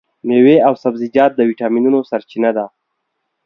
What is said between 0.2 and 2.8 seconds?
مېوې او سبزیجات د ویټامینونو سرچینه ده.